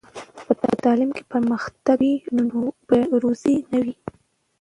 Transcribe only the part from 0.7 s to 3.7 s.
تعلیم کې پرمختګ وي، نو بې وزلي